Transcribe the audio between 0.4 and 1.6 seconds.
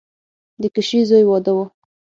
د کشري زوی واده و.